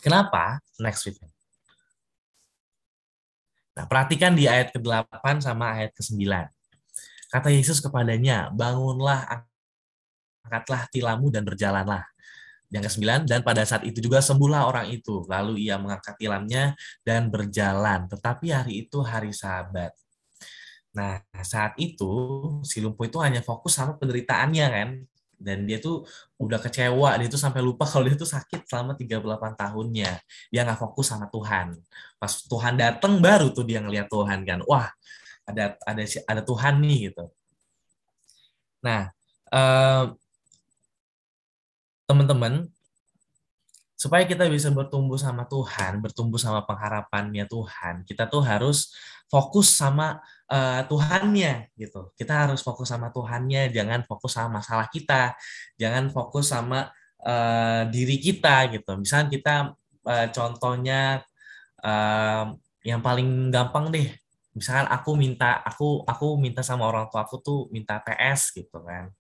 kenapa? 0.02 0.58
Next 0.82 1.06
week. 1.06 1.22
Nah, 3.78 3.86
perhatikan 3.86 4.34
di 4.34 4.50
ayat 4.50 4.74
ke-8 4.74 5.22
sama 5.38 5.78
ayat 5.78 5.94
ke-9. 5.94 6.18
Kata 7.36 7.52
Yesus 7.52 7.84
kepadanya, 7.84 8.48
bangunlah, 8.48 9.28
angkatlah 10.48 10.88
tilammu 10.88 11.28
dan 11.36 11.44
berjalanlah. 11.44 12.08
Yang 12.72 12.96
ke-9, 12.96 13.28
dan 13.28 13.44
pada 13.44 13.68
saat 13.68 13.84
itu 13.84 14.00
juga 14.00 14.24
sembuhlah 14.24 14.64
orang 14.64 14.88
itu. 14.88 15.28
Lalu 15.28 15.68
ia 15.68 15.76
mengangkat 15.76 16.16
tilamnya 16.16 16.80
dan 17.04 17.28
berjalan. 17.28 18.08
Tetapi 18.08 18.56
hari 18.56 18.88
itu 18.88 19.04
hari 19.04 19.36
sabat. 19.36 19.92
Nah, 20.96 21.20
saat 21.44 21.76
itu 21.76 22.08
si 22.64 22.80
lumpuh 22.80 23.04
itu 23.04 23.20
hanya 23.20 23.44
fokus 23.44 23.76
sama 23.76 24.00
penderitaannya 24.00 24.68
kan. 24.72 24.90
Dan 25.36 25.68
dia 25.68 25.84
tuh 25.84 26.08
udah 26.40 26.56
kecewa, 26.64 27.20
dia 27.20 27.28
tuh 27.28 27.36
sampai 27.36 27.60
lupa 27.60 27.84
kalau 27.92 28.08
dia 28.08 28.16
tuh 28.16 28.32
sakit 28.32 28.64
selama 28.64 28.96
38 28.96 29.60
tahunnya. 29.60 30.24
Dia 30.56 30.64
nggak 30.64 30.80
fokus 30.80 31.12
sama 31.12 31.28
Tuhan. 31.28 31.76
Pas 32.16 32.32
Tuhan 32.48 32.80
datang 32.80 33.20
baru 33.20 33.52
tuh 33.52 33.68
dia 33.68 33.84
ngeliat 33.84 34.08
Tuhan 34.08 34.48
kan. 34.48 34.64
Wah, 34.64 34.88
ada 35.46 35.78
ada 35.86 36.04
ada 36.04 36.42
Tuhan 36.42 36.82
nih 36.82 37.14
gitu. 37.14 37.26
Nah, 38.82 39.10
teman-teman, 42.06 42.70
supaya 43.96 44.28
kita 44.28 44.46
bisa 44.52 44.70
bertumbuh 44.70 45.18
sama 45.18 45.48
Tuhan, 45.50 46.04
bertumbuh 46.04 46.38
sama 46.38 46.62
pengharapannya 46.68 47.48
Tuhan, 47.48 48.06
kita 48.06 48.28
tuh 48.30 48.44
harus 48.44 48.94
fokus 49.26 49.74
sama 49.74 50.22
uh, 50.52 50.86
Tuhannya 50.86 51.74
gitu. 51.74 52.14
Kita 52.14 52.46
harus 52.46 52.62
fokus 52.62 52.94
sama 52.94 53.10
Tuhannya, 53.10 53.74
jangan 53.74 54.06
fokus 54.06 54.38
sama 54.38 54.62
masalah 54.62 54.86
kita, 54.92 55.34
jangan 55.82 56.14
fokus 56.14 56.54
sama 56.54 56.94
uh, 57.26 57.90
diri 57.90 58.22
kita 58.22 58.70
gitu. 58.76 58.94
Misalnya 59.02 59.28
kita 59.32 59.56
uh, 60.06 60.28
contohnya 60.30 61.26
uh, 61.82 62.54
yang 62.86 63.02
paling 63.02 63.50
gampang 63.50 63.90
deh 63.90 64.14
misalkan 64.56 64.88
aku 64.88 65.20
minta 65.20 65.60
aku 65.62 66.02
aku 66.08 66.40
minta 66.40 66.64
sama 66.64 66.88
orang 66.88 67.12
tua 67.12 67.28
aku 67.28 67.44
tuh 67.44 67.60
minta 67.70 68.00
PS 68.02 68.56
gitu 68.56 68.80
kan. 68.82 69.12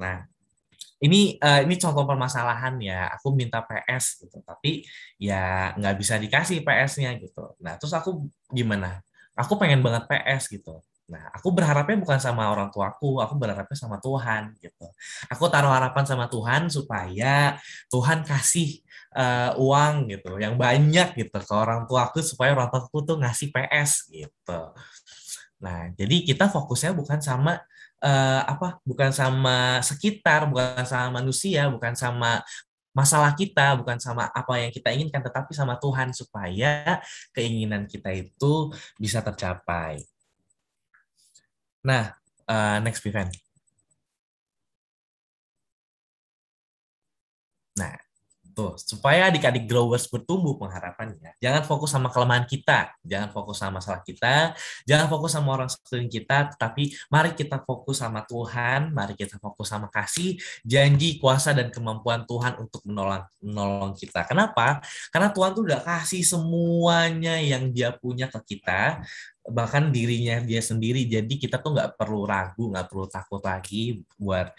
Nah 0.00 0.24
ini 1.02 1.36
uh, 1.38 1.60
ini 1.62 1.76
contoh 1.76 2.08
permasalahan 2.08 2.80
ya 2.80 3.12
aku 3.12 3.36
minta 3.36 3.60
PS 3.62 4.24
gitu 4.24 4.38
tapi 4.42 4.86
ya 5.20 5.76
nggak 5.76 5.96
bisa 6.00 6.16
dikasih 6.16 6.64
PS-nya 6.64 7.14
gitu. 7.20 7.52
Nah 7.60 7.76
terus 7.76 7.92
aku 7.92 8.26
gimana? 8.50 9.04
Aku 9.36 9.60
pengen 9.60 9.84
banget 9.84 10.08
PS 10.08 10.48
gitu 10.48 10.80
Nah, 11.12 11.28
aku 11.36 11.52
berharapnya 11.52 12.00
bukan 12.00 12.16
sama 12.16 12.48
orang 12.48 12.72
tuaku, 12.72 13.20
aku 13.20 13.36
berharapnya 13.36 13.76
sama 13.76 14.00
Tuhan 14.00 14.56
gitu. 14.56 14.88
Aku 15.28 15.44
taruh 15.52 15.68
harapan 15.68 16.08
sama 16.08 16.24
Tuhan 16.32 16.72
supaya 16.72 17.60
Tuhan 17.92 18.24
kasih 18.24 18.80
uh, 19.12 19.52
uang 19.60 20.08
gitu, 20.08 20.40
yang 20.40 20.56
banyak 20.56 21.12
gitu 21.12 21.36
ke 21.36 21.52
orang 21.52 21.84
tuaku 21.84 22.24
supaya 22.24 22.56
orang 22.56 22.72
tuaku 22.72 23.04
tuh 23.04 23.20
ngasih 23.20 23.52
PS 23.52 24.08
gitu. 24.08 24.60
Nah, 25.60 25.92
jadi 25.92 26.16
kita 26.24 26.48
fokusnya 26.48 26.96
bukan 26.96 27.20
sama 27.20 27.60
uh, 28.00 28.42
apa? 28.48 28.80
Bukan 28.88 29.12
sama 29.12 29.84
sekitar, 29.84 30.48
bukan 30.48 30.88
sama 30.88 31.20
manusia, 31.20 31.68
bukan 31.68 31.92
sama 31.92 32.40
masalah 32.96 33.36
kita, 33.36 33.76
bukan 33.76 34.00
sama 34.00 34.32
apa 34.32 34.64
yang 34.64 34.72
kita 34.72 34.92
inginkan, 34.96 35.20
tetapi 35.20 35.52
sama 35.52 35.76
Tuhan 35.76 36.12
supaya 36.16 37.04
keinginan 37.36 37.84
kita 37.84 38.12
itu 38.16 38.72
bisa 38.96 39.20
tercapai. 39.20 40.11
Nah, 41.82 42.14
uh, 42.46 42.78
next 42.78 43.02
event. 43.06 43.34
Nah, 47.74 47.96
tuh 48.52 48.76
supaya 48.76 49.32
adik-adik 49.32 49.64
growers 49.64 50.04
bertumbuh 50.06 50.60
pengharapannya. 50.60 51.34
Jangan 51.40 51.64
fokus 51.64 51.90
sama 51.90 52.12
kelemahan 52.12 52.44
kita, 52.44 52.92
jangan 53.02 53.32
fokus 53.32 53.56
sama 53.58 53.80
masalah 53.80 54.04
kita, 54.04 54.52
jangan 54.84 55.08
fokus 55.08 55.32
sama 55.32 55.48
orang 55.56 55.70
sekeliling 55.72 56.12
kita, 56.12 56.52
tetapi 56.54 56.92
mari 57.08 57.32
kita 57.32 57.64
fokus 57.64 58.04
sama 58.04 58.22
Tuhan, 58.28 58.92
mari 58.92 59.16
kita 59.16 59.40
fokus 59.40 59.72
sama 59.72 59.88
kasih, 59.88 60.36
janji, 60.62 61.16
kuasa 61.16 61.56
dan 61.56 61.72
kemampuan 61.72 62.28
Tuhan 62.28 62.60
untuk 62.60 62.84
menolong 62.84 63.24
menolong 63.40 63.92
kita. 63.96 64.28
Kenapa? 64.28 64.84
Karena 65.08 65.32
Tuhan 65.32 65.50
tuh 65.56 65.64
udah 65.66 65.80
kasih 65.80 66.22
semuanya 66.22 67.40
yang 67.40 67.72
Dia 67.72 67.90
punya 67.96 68.28
ke 68.28 68.38
kita 68.54 69.00
bahkan 69.42 69.90
dirinya 69.90 70.38
dia 70.38 70.62
sendiri 70.62 71.02
jadi 71.02 71.34
kita 71.34 71.58
tuh 71.58 71.74
nggak 71.74 71.98
perlu 71.98 72.22
ragu 72.22 72.70
nggak 72.70 72.86
perlu 72.86 73.10
takut 73.10 73.42
lagi 73.42 74.06
buat 74.14 74.54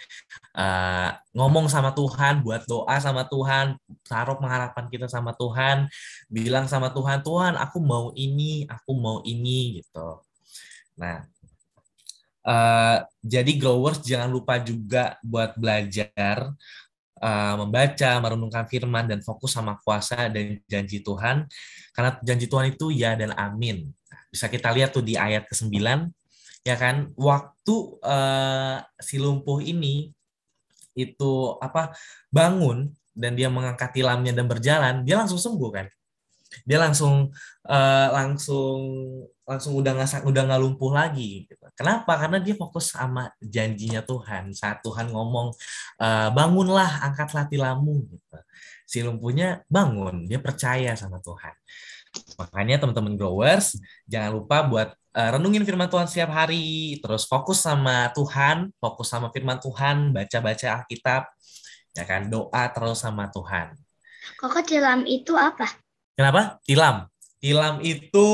uh, 0.60 1.10
ngomong 1.32 1.72
sama 1.72 1.96
Tuhan 1.96 2.44
buat 2.44 2.68
doa 2.68 3.00
sama 3.00 3.24
Tuhan 3.24 3.80
taruh 4.04 4.36
pengharapan 4.36 4.86
kita 4.92 5.08
sama 5.08 5.32
Tuhan 5.40 5.88
bilang 6.28 6.68
sama 6.68 6.92
Tuhan 6.92 7.24
Tuhan 7.24 7.56
aku 7.56 7.80
mau 7.80 8.12
ini 8.12 8.68
aku 8.68 8.92
mau 9.00 9.24
ini 9.24 9.80
gitu 9.80 10.20
nah 11.00 11.24
uh, 12.44 13.08
jadi 13.24 13.52
growers 13.56 14.04
jangan 14.04 14.28
lupa 14.28 14.60
juga 14.60 15.16
buat 15.24 15.56
belajar 15.56 16.52
uh, 17.24 17.56
membaca, 17.64 18.12
merenungkan 18.20 18.68
firman 18.68 19.08
dan 19.08 19.20
fokus 19.24 19.56
sama 19.56 19.80
kuasa 19.80 20.28
dan 20.28 20.60
janji 20.68 21.00
Tuhan. 21.00 21.48
Karena 21.96 22.20
janji 22.20 22.46
Tuhan 22.52 22.76
itu 22.76 22.92
ya 22.92 23.16
dan 23.16 23.32
amin. 23.40 23.88
Bisa 24.34 24.50
kita 24.50 24.74
lihat 24.74 24.98
tuh 24.98 25.06
di 25.06 25.14
ayat 25.14 25.46
ke-9 25.46 25.78
ya 26.64 26.80
kan 26.80 27.12
waktu 27.20 27.76
uh, 28.02 28.80
si 29.04 29.20
lumpuh 29.20 29.60
ini 29.60 30.16
itu 30.96 31.32
apa 31.60 31.92
bangun 32.32 32.88
dan 33.14 33.38
dia 33.38 33.52
mengangkat 33.52 33.94
tilamnya 33.94 34.34
dan 34.34 34.50
berjalan, 34.50 35.06
dia 35.06 35.20
langsung 35.20 35.38
sembuh 35.38 35.70
kan? 35.70 35.88
Dia 36.66 36.78
langsung 36.82 37.34
uh, 37.66 38.08
langsung 38.14 38.78
langsung 39.44 39.74
udah 39.76 39.92
nggak 39.98 40.22
udah 40.26 40.42
nggak 40.50 40.62
lumpuh 40.62 40.94
lagi. 40.94 41.50
Gitu. 41.50 41.66
Kenapa? 41.74 42.18
Karena 42.18 42.38
dia 42.38 42.54
fokus 42.54 42.94
sama 42.94 43.30
janjinya 43.42 44.06
Tuhan. 44.06 44.54
Saat 44.54 44.86
Tuhan 44.86 45.10
ngomong 45.10 45.50
uh, 46.02 46.30
bangunlah, 46.30 47.06
angkatlah 47.10 47.50
tilammu. 47.50 48.06
Gitu. 48.06 48.38
Si 48.86 48.98
lumpuhnya 49.02 49.66
bangun, 49.66 50.30
dia 50.30 50.38
percaya 50.38 50.94
sama 50.94 51.18
Tuhan. 51.22 51.54
Makanya 52.38 52.82
teman-teman 52.82 53.14
growers 53.18 53.78
jangan 54.10 54.38
lupa 54.38 54.66
buat 54.66 54.90
uh, 55.14 55.30
renungin 55.38 55.66
firman 55.66 55.90
Tuhan 55.90 56.10
setiap 56.10 56.34
hari, 56.34 56.98
terus 57.02 57.26
fokus 57.26 57.62
sama 57.62 58.10
Tuhan, 58.14 58.74
fokus 58.82 59.08
sama 59.10 59.30
firman 59.30 59.62
Tuhan, 59.62 60.14
baca-baca 60.14 60.82
Alkitab, 60.82 61.30
ya 61.94 62.04
kan 62.06 62.30
doa 62.30 62.64
terus 62.74 63.02
sama 63.02 63.30
Tuhan. 63.30 63.78
Kok 64.40 64.64
tilam 64.66 65.04
itu 65.06 65.34
apa? 65.36 65.68
Kenapa? 66.14 66.62
Tilam. 66.66 67.10
Tilam 67.44 67.84
itu 67.84 68.28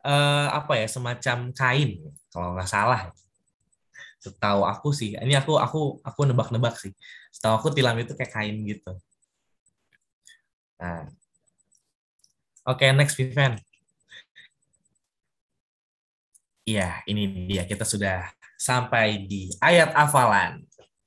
uh, 0.00 0.48
apa 0.48 0.80
ya 0.80 0.86
semacam 0.88 1.52
kain 1.52 1.90
kalau 2.32 2.56
nggak 2.56 2.70
salah. 2.70 3.12
Setahu 4.20 4.68
aku 4.68 4.92
sih, 4.92 5.16
ini 5.16 5.32
aku 5.32 5.56
aku 5.56 6.00
aku 6.04 6.20
nebak-nebak 6.28 6.76
sih. 6.76 6.92
Setahu 7.32 7.56
aku 7.56 7.68
tilam 7.72 7.96
itu 7.96 8.12
kayak 8.12 8.32
kain 8.32 8.56
gitu. 8.68 8.92
Nah, 10.80 11.08
Oke, 12.68 12.84
okay, 12.84 12.90
next 12.92 13.16
Vivian. 13.16 13.56
Iya, 16.68 17.00
ini 17.08 17.48
dia. 17.48 17.64
Kita 17.64 17.88
sudah 17.88 18.28
sampai 18.60 19.24
di 19.24 19.48
ayat 19.64 19.96
hafalan. 19.96 20.60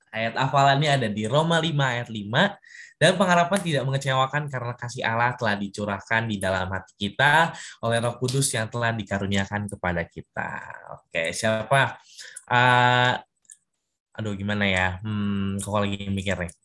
Ayat 0.09 0.33
hafalannya 0.37 0.89
ada 0.89 1.07
di 1.09 1.29
Roma 1.29 1.61
5 1.61 1.93
ayat 1.93 2.09
5. 2.09 2.57
Dan 2.97 3.19
pengharapan 3.19 3.59
tidak 3.61 3.83
mengecewakan 3.85 4.47
karena 4.47 4.73
kasih 4.79 5.03
Allah 5.03 5.35
telah 5.35 5.59
dicurahkan 5.59 6.23
di 6.25 6.37
dalam 6.39 6.71
hati 6.71 6.93
kita 6.95 7.51
oleh 7.83 7.97
roh 7.99 8.15
kudus 8.15 8.47
yang 8.55 8.71
telah 8.71 8.95
dikaruniakan 8.95 9.67
kepada 9.67 10.07
kita. 10.07 10.49
Oke, 10.97 11.35
siapa? 11.35 11.99
Uh, 12.47 13.13
aduh, 14.15 14.33
gimana 14.39 14.65
ya? 14.65 14.87
Hmm, 15.03 15.59
kok 15.59 15.73
lagi 15.73 16.07
mikir 16.09 16.47
nih. 16.47 16.62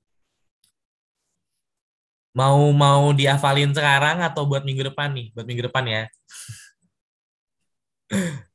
Mau 2.36 2.70
mau 2.76 3.10
dihafalin 3.16 3.72
sekarang 3.72 4.20
atau 4.22 4.44
buat 4.44 4.62
minggu 4.62 4.88
depan 4.92 5.12
nih? 5.12 5.32
Buat 5.32 5.46
minggu 5.48 5.62
depan 5.68 5.84
ya. 5.88 6.02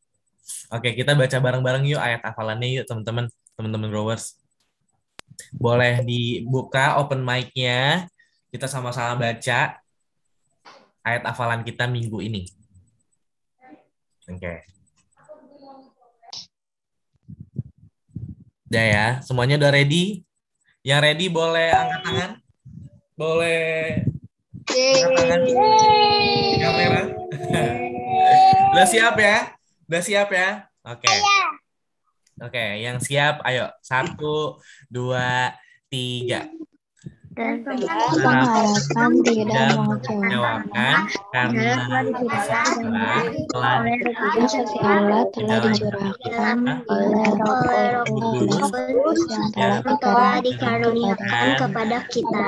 Oke, 0.76 0.98
kita 0.98 1.14
baca 1.14 1.38
bareng-bareng 1.38 1.86
yuk 1.86 2.02
ayat 2.02 2.22
hafalannya 2.26 2.82
yuk 2.82 2.86
teman-teman, 2.90 3.30
teman-teman 3.54 3.90
growers. 3.94 4.38
Boleh 5.58 6.02
dibuka 6.06 6.98
open 7.02 7.22
mic-nya. 7.22 8.10
Kita 8.54 8.70
sama-sama 8.70 9.18
baca 9.18 9.82
ayat 11.04 11.24
hafalan 11.26 11.66
kita 11.66 11.90
minggu 11.90 12.22
ini. 12.22 12.46
Oke. 14.30 14.64
Udah 18.74 18.86
ya, 18.90 19.06
semuanya 19.22 19.62
udah 19.62 19.70
ready? 19.70 20.26
Yang 20.82 21.00
ready 21.06 21.26
boleh 21.30 21.70
angkat 21.70 22.02
tangan? 22.02 22.43
Boleh. 23.14 24.04
Kamera. 26.64 27.04
Udah 28.74 28.88
siap 28.90 29.16
ya? 29.22 29.38
Udah 29.86 30.02
siap 30.02 30.30
ya? 30.34 30.50
Oke. 30.84 31.06
Okay. 31.06 31.18
oke 32.42 32.50
okay, 32.50 32.70
yang 32.82 32.98
siap 32.98 33.46
ayo. 33.46 33.70
Satu 33.86 34.58
dua 34.90 35.54
tiga 35.94 36.50
dan 37.34 37.66
pengharapan 37.66 39.12
tidak 39.26 39.68
mengecewakan 39.78 40.96
karena 41.34 41.74
telah 43.50 43.82
Allah 44.82 45.24
telah 45.34 45.60
dicurahkan 45.70 46.58
oleh 46.86 47.30
Roh 47.38 48.06
Kudus 48.06 49.22
yang 49.58 49.82
telah 50.02 50.42
dikaruniakan 50.42 51.46
kepada 51.58 51.98
kita. 52.10 52.48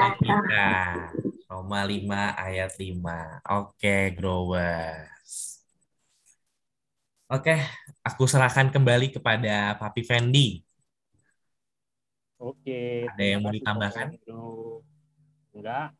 Roma 1.45 1.81
5 1.85 2.41
ayat 2.41 2.71
5. 2.73 3.41
Oke, 3.53 4.13
growers. 4.17 5.61
Oke, 7.25 7.57
aku 8.05 8.29
serahkan 8.29 8.69
kembali 8.69 9.13
kepada 9.17 9.73
Papi 9.81 10.05
Fendi. 10.05 10.64
Oke. 12.39 13.07
Ada 13.07 13.23
yang 13.23 13.41
mau 13.43 13.53
ditambahkan? 13.53 14.19
Enggak. 15.55 15.95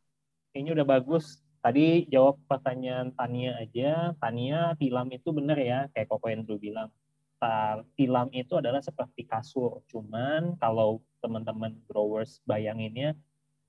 Kayaknya 0.52 0.71
udah 0.82 0.88
bagus. 0.88 1.26
Tadi 1.63 2.06
jawab 2.12 2.38
pertanyaan 2.45 3.10
Tania 3.15 3.58
aja. 3.58 4.13
Tania, 4.21 4.78
tilam 4.78 5.10
itu 5.10 5.34
benar 5.34 5.58
ya, 5.58 5.89
kayak 5.95 6.08
Koko 6.12 6.30
Andrew 6.30 6.62
bilang. 6.62 6.93
Tilam 7.98 8.28
itu 8.34 8.54
adalah 8.58 8.82
seperti 8.82 9.26
kasur. 9.26 9.82
Cuman 9.89 10.58
kalau 10.62 11.02
teman-teman 11.21 11.74
growers 11.89 12.41
bayanginnya, 12.45 13.17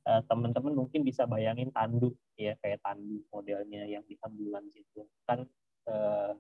eh, 0.06 0.22
teman-teman 0.28 0.72
mungkin 0.86 1.02
bisa 1.02 1.26
bayangin 1.26 1.72
tanduk 1.74 2.14
ya 2.36 2.52
kayak 2.60 2.84
tanduk 2.84 3.24
modelnya 3.32 3.88
yang 3.88 4.04
di 4.04 4.14
ambulans 4.20 4.70
itu 4.76 5.02
kan 5.24 5.42
eh, 5.88 6.32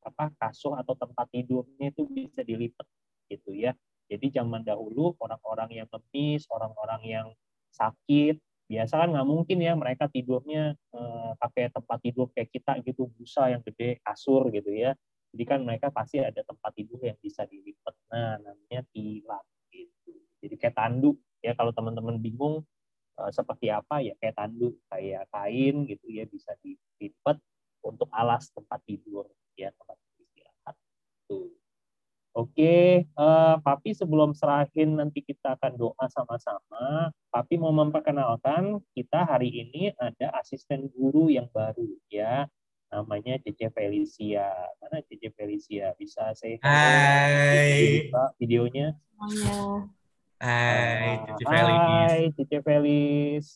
apa 0.00 0.32
kasur 0.40 0.78
atau 0.80 0.96
tempat 0.96 1.28
tidurnya 1.28 1.92
itu 1.92 2.08
bisa 2.08 2.40
dilipat 2.40 2.86
gitu 3.28 3.52
ya 3.52 3.76
jadi 4.10 4.42
zaman 4.42 4.66
dahulu 4.66 5.14
orang-orang 5.22 5.70
yang 5.78 5.86
ngemis, 5.86 6.50
orang-orang 6.50 7.02
yang 7.06 7.26
sakit, 7.70 8.42
biasa 8.66 9.06
kan 9.06 9.08
nggak 9.14 9.28
mungkin 9.30 9.58
ya 9.62 9.78
mereka 9.78 10.10
tidurnya 10.10 10.74
eh, 10.74 11.32
pakai 11.38 11.70
tempat 11.70 11.98
tidur 12.02 12.26
kayak 12.34 12.50
kita 12.50 12.82
gitu, 12.82 13.06
busa 13.14 13.54
yang 13.54 13.62
gede, 13.62 14.02
kasur 14.02 14.50
gitu 14.50 14.74
ya. 14.74 14.98
Jadi 15.30 15.44
kan 15.46 15.62
mereka 15.62 15.94
pasti 15.94 16.18
ada 16.18 16.42
tempat 16.42 16.74
tidur 16.74 16.98
yang 17.06 17.14
bisa 17.22 17.46
dilipat. 17.46 17.94
Nah, 18.10 18.34
namanya 18.42 18.82
tilam 18.90 19.44
gitu. 19.70 20.12
Jadi 20.42 20.54
kayak 20.58 20.74
tanduk 20.74 21.22
ya 21.38 21.54
kalau 21.54 21.70
teman-teman 21.70 22.18
bingung 22.18 22.66
eh, 23.14 23.30
seperti 23.30 23.70
apa 23.70 24.02
ya 24.02 24.18
kayak 24.18 24.34
tanduk, 24.34 24.74
kayak 24.90 25.30
kain 25.30 25.86
gitu 25.86 26.06
ya 26.10 26.26
bisa 26.26 26.50
dilipat 26.66 27.38
untuk 27.86 28.10
alas 28.10 28.50
tempat 28.50 28.82
tidur 28.82 29.30
ya 29.54 29.70
tempat 29.70 29.94
istirahat. 30.18 30.74
Tuh. 31.30 31.59
Oke, 32.30 33.10
uh, 33.18 33.58
Papi 33.58 33.90
sebelum 33.90 34.30
serahin 34.38 34.94
nanti 34.94 35.18
kita 35.18 35.58
akan 35.58 35.74
doa 35.74 36.06
sama-sama. 36.06 37.10
Papi 37.34 37.58
mau 37.58 37.74
memperkenalkan 37.74 38.78
kita 38.94 39.26
hari 39.26 39.50
ini 39.50 39.90
ada 39.98 40.30
asisten 40.38 40.86
guru 40.94 41.26
yang 41.26 41.50
baru 41.50 41.90
ya. 42.06 42.46
Namanya 42.90 43.38
Cece 43.42 43.74
Felicia. 43.74 44.46
Mana 44.78 45.02
Cece 45.10 45.34
Felicia? 45.34 45.90
Bisa 45.98 46.30
saya 46.38 46.58
Hai. 46.62 48.10
videonya? 48.38 48.94
Semuanya. 49.10 49.54
Hai, 50.40 51.14
Cece 51.26 51.44
Felis. 51.44 51.78
Hai, 51.82 52.20
Cece 52.38 52.58
Felis. 52.62 53.46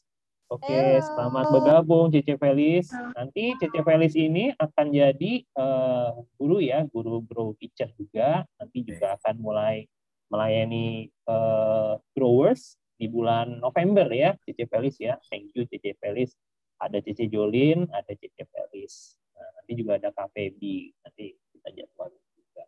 Oke, 0.55 0.71
okay, 0.71 1.03
selamat 1.03 1.51
bergabung 1.51 2.15
Cece 2.15 2.39
Felis. 2.39 2.87
Nanti 3.19 3.59
Cece 3.59 3.83
Felis 3.83 4.15
ini 4.15 4.55
akan 4.55 4.87
jadi 4.95 5.43
uh, 5.59 6.15
guru 6.39 6.63
ya, 6.63 6.87
guru 6.87 7.27
grow 7.27 7.59
teacher 7.59 7.91
juga. 7.99 8.47
Nanti 8.55 8.87
juga 8.87 9.19
akan 9.19 9.35
mulai 9.43 9.91
melayani 10.31 11.11
uh, 11.27 11.99
growers 12.15 12.79
di 12.95 13.11
bulan 13.11 13.59
November 13.59 14.07
ya, 14.15 14.39
Cece 14.47 14.71
Felis 14.71 14.95
ya. 15.03 15.19
Thank 15.27 15.51
you 15.59 15.67
Cece 15.67 15.99
Felis. 15.99 16.39
Ada 16.79 17.03
Cece 17.03 17.27
Jolin, 17.27 17.91
ada 17.91 18.15
Cece 18.15 18.47
Felis. 18.47 19.19
Nah, 19.35 19.51
nanti 19.59 19.73
juga 19.75 19.99
ada 19.99 20.15
Febi. 20.15 20.95
Nanti 21.03 21.35
kita 21.51 21.75
jadwal 21.75 22.15
juga. 22.31 22.63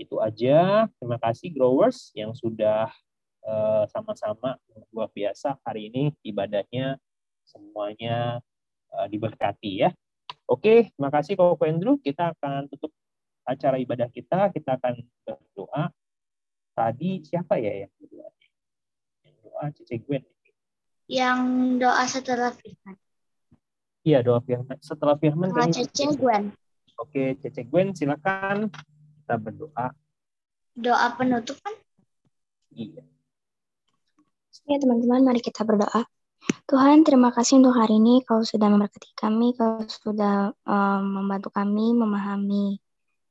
Itu 0.00 0.24
aja. 0.24 0.88
Terima 0.96 1.20
kasih 1.20 1.52
growers 1.52 2.16
yang 2.16 2.32
sudah 2.32 2.88
eh, 3.44 3.84
sama-sama 3.92 4.56
uh, 4.72 4.84
luar 4.88 5.12
biasa 5.12 5.60
hari 5.68 5.92
ini 5.92 6.16
ibadahnya 6.24 6.96
semuanya 7.46 8.42
uh, 8.92 9.06
diberkati 9.06 9.86
ya. 9.86 9.90
Oke, 10.46 10.94
terima 10.94 11.10
kasih 11.10 11.34
Koko 11.34 11.62
Andrew. 11.66 11.98
Kita 11.98 12.30
akan 12.34 12.70
tutup 12.70 12.94
acara 13.42 13.78
ibadah 13.78 14.06
kita. 14.10 14.50
Kita 14.54 14.78
akan 14.78 15.02
berdoa. 15.26 15.90
Tadi 16.76 17.24
siapa 17.24 17.58
ya 17.58 17.86
yang 17.86 17.92
berdoa? 17.98 18.30
Yang 19.24 19.36
doa 19.42 19.64
Cece 19.74 19.96
Gwen. 20.02 20.22
Yang 21.06 21.40
doa 21.82 22.04
setelah 22.06 22.52
firman. 22.54 22.94
Iya, 24.06 24.18
doa 24.22 24.38
firman. 24.42 24.78
Setelah 24.78 25.16
firman. 25.18 25.50
Doa 25.50 25.66
Cece 25.66 26.14
Gwen. 26.14 26.54
Oke, 26.98 27.34
Cece 27.42 27.66
Gwen 27.66 27.90
silakan 27.90 28.70
kita 29.22 29.34
berdoa. 29.42 29.90
Doa 30.78 31.06
penutup 31.18 31.58
kan? 31.58 31.74
Iya. 32.70 33.02
Ya 34.66 34.76
teman-teman, 34.78 35.26
mari 35.26 35.42
kita 35.42 35.66
berdoa. 35.66 36.06
Tuhan, 36.66 37.06
terima 37.06 37.30
kasih 37.30 37.62
untuk 37.62 37.78
hari 37.78 38.02
ini. 38.02 38.26
Kau 38.26 38.42
sudah 38.42 38.66
memberkati 38.66 39.14
kami, 39.14 39.54
kau 39.54 39.82
sudah 39.86 40.50
um, 40.66 41.02
membantu 41.22 41.54
kami 41.54 41.94
memahami 41.94 42.82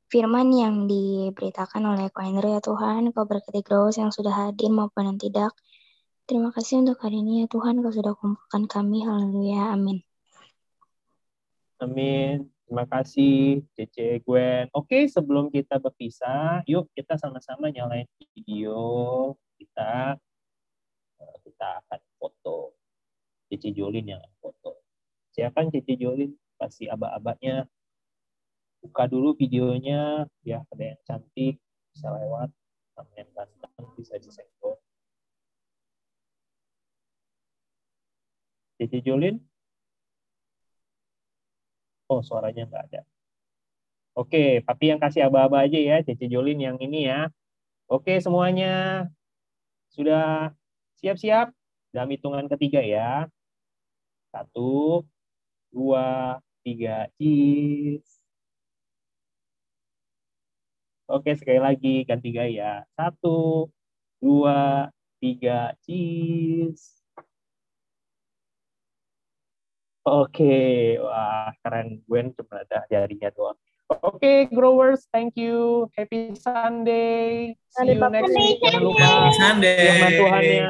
firman 0.08 0.48
yang 0.54 0.88
diberitakan 0.88 1.84
oleh 1.84 2.08
Andrew 2.16 2.56
ya 2.56 2.60
Tuhan. 2.64 3.12
Kau 3.12 3.28
berkati 3.28 3.60
Grace 3.60 4.00
yang 4.00 4.08
sudah 4.08 4.32
hadir 4.32 4.72
maupun 4.72 5.12
yang 5.12 5.18
tidak. 5.20 5.52
Terima 6.24 6.50
kasih 6.50 6.82
untuk 6.82 6.98
hari 7.04 7.20
ini 7.20 7.44
ya 7.44 7.46
Tuhan, 7.48 7.84
Kau 7.84 7.92
sudah 7.92 8.12
kumpulkan 8.16 8.64
kami. 8.68 9.04
Haleluya. 9.04 9.72
Amin. 9.72 10.00
Amin. 11.76 12.48
Terima 12.66 12.82
kasih 12.88 13.62
Cece 13.78 14.26
Gwen. 14.26 14.66
Oke, 14.74 15.06
sebelum 15.06 15.52
kita 15.54 15.78
berpisah, 15.78 16.66
yuk 16.66 16.90
kita 16.98 17.14
sama-sama 17.14 17.70
nyalain 17.70 18.10
video 18.34 18.80
kita. 19.54 20.18
Eh, 21.22 21.36
kita 21.46 21.84
akan 21.84 22.00
foto. 22.18 22.75
Cece 23.46 23.70
Jolin 23.70 24.06
yang 24.06 24.22
foto. 24.42 24.82
Siapkan 25.34 25.70
Cece 25.70 25.94
Jolin? 25.98 26.34
Pasti 26.58 26.90
aba-abanya. 26.90 27.68
Buka 28.82 29.06
dulu 29.10 29.34
videonya, 29.34 30.26
ya 30.46 30.62
ada 30.70 30.84
yang 30.94 31.00
cantik, 31.06 31.58
bisa 31.90 32.06
lewat. 32.10 32.50
Sama 32.94 33.12
yang 33.18 33.30
ganteng, 33.34 33.86
bisa 33.98 34.14
disenggol. 34.18 34.78
Cece 38.78 38.98
Jolin? 39.06 39.40
Oh, 42.06 42.22
suaranya 42.22 42.66
nggak 42.70 42.84
ada. 42.92 43.02
Oke, 44.16 44.64
tapi 44.64 44.88
yang 44.88 45.00
kasih 45.02 45.28
aba-aba 45.28 45.68
aja 45.68 45.76
ya, 45.76 46.00
Cece 46.00 46.26
Jolin 46.30 46.56
yang 46.56 46.80
ini 46.80 47.04
ya. 47.10 47.28
Oke, 47.86 48.16
semuanya 48.18 49.04
sudah 49.92 50.50
siap-siap? 50.98 51.52
Dalam 51.92 52.10
hitungan 52.12 52.48
ketiga 52.48 52.80
ya. 52.80 53.28
Satu, 54.36 55.00
dua, 55.72 56.36
tiga, 56.60 57.08
cheese. 57.16 58.20
Oke, 61.08 61.32
sekali 61.32 61.56
lagi 61.56 62.04
ganti 62.04 62.36
gaya. 62.36 62.84
Satu, 62.92 63.72
dua, 64.20 64.92
tiga, 65.16 65.72
cheese. 65.88 67.00
Oke, 70.04 71.00
wah 71.00 71.48
keren. 71.64 72.04
Gwen 72.04 72.36
cuma 72.36 72.60
ada 72.60 72.84
jarinya 72.92 73.32
doang. 73.32 73.56
Oke, 74.04 74.52
growers, 74.52 75.08
thank 75.16 75.32
you. 75.40 75.88
Happy 75.96 76.36
Sunday. 76.36 77.56
See 77.72 77.96
you 77.96 78.04
next 78.12 78.36
week. 78.36 78.60
Jangan 78.60 78.84
lupa 78.84 79.00
Happy 79.00 79.32
Sunday. 79.40 79.80
firman 79.80 80.12
Tuhannya. 80.20 80.68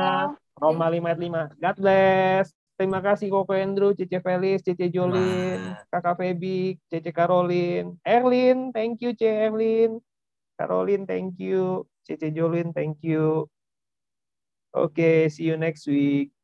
Roma 0.55 0.87
5 0.95 1.59
God 1.59 1.77
bless. 1.83 2.55
Terima 2.77 3.01
kasih 3.01 3.33
Koko 3.33 3.57
Andrew, 3.57 3.97
Cece 3.97 4.21
Felis, 4.21 4.61
Cece 4.61 4.93
Jolin, 4.93 5.73
Kakak 5.89 6.21
Feby, 6.21 6.77
Cece 6.93 7.09
Caroline, 7.09 7.97
Erlin, 8.05 8.69
thank 8.69 9.01
you 9.01 9.17
Ce 9.17 9.25
Erlin. 9.25 9.97
Caroline, 10.61 11.09
thank 11.09 11.41
you. 11.41 11.89
Cece 12.05 12.29
Jolin, 12.37 12.77
thank 12.77 13.01
you. 13.01 13.49
Oke, 14.77 15.33
see 15.33 15.49
you 15.49 15.57
next 15.57 15.89
week. 15.89 16.36